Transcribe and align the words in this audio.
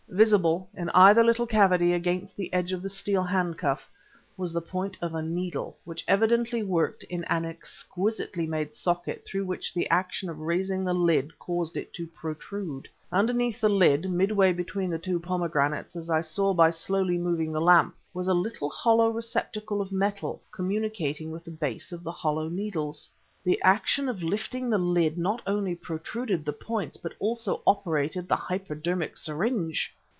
Visible, 0.13 0.67
in 0.75 0.89
either 0.89 1.23
little 1.23 1.47
cavity 1.47 1.93
against 1.93 2.35
the 2.35 2.51
edge 2.51 2.73
of 2.73 2.81
the 2.81 2.89
steel 2.89 3.23
handcuff, 3.23 3.89
was 4.35 4.51
the 4.51 4.59
point 4.59 4.97
of 5.01 5.15
a 5.15 5.21
needle, 5.21 5.77
which 5.85 6.03
evidently 6.05 6.61
worked 6.61 7.05
in 7.05 7.23
an 7.29 7.45
exquisitely 7.45 8.45
made 8.45 8.75
socket 8.75 9.23
through 9.25 9.45
which 9.45 9.73
the 9.73 9.89
action 9.89 10.29
of 10.29 10.41
raising 10.41 10.83
the 10.83 10.93
lid 10.93 11.39
caused 11.39 11.77
it 11.77 11.93
to 11.93 12.05
protrude. 12.07 12.89
Underneath 13.09 13.61
the 13.61 13.69
lid, 13.69 14.09
midway 14.11 14.51
between 14.51 14.89
the 14.89 14.99
two 14.99 15.17
pomegranates, 15.17 15.95
as 15.95 16.09
I 16.09 16.19
saw 16.19 16.53
by 16.53 16.71
slowly 16.71 17.17
moving 17.17 17.53
the 17.53 17.61
lamp, 17.61 17.95
was 18.13 18.27
a 18.27 18.33
little 18.33 18.67
receptacle 19.13 19.79
of 19.81 19.93
metal 19.93 20.41
communicating 20.51 21.31
with 21.31 21.45
the 21.45 21.51
base 21.51 21.93
of 21.93 22.03
the 22.03 22.11
hollow 22.11 22.49
needles. 22.49 23.09
The 23.45 23.61
action 23.61 24.09
of 24.09 24.21
lifting 24.21 24.69
the 24.69 24.77
lid 24.77 25.17
not 25.17 25.41
only 25.47 25.73
protruded 25.73 26.43
the 26.43 26.51
points 26.53 26.97
but 26.97 27.13
also 27.17 27.61
operated 27.65 28.27
the 28.27 28.35
hypodermic 28.35 29.15
syringe! 29.15 29.95